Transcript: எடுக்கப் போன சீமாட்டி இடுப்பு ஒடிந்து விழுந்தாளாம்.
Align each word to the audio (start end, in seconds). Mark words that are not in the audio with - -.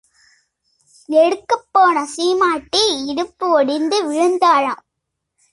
எடுக்கப் 1.09 1.67
போன 1.71 2.05
சீமாட்டி 2.05 2.83
இடுப்பு 3.05 3.47
ஒடிந்து 3.49 3.97
விழுந்தாளாம். 4.11 4.81